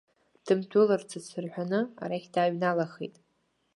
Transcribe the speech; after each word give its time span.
Дындәылымҵыц 0.45 1.27
рҳәоны, 1.43 1.79
арахь 2.03 2.27
дааҩналахит. 2.33 3.15